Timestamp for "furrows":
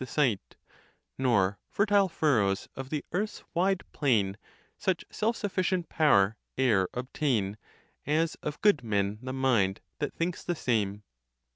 2.09-2.67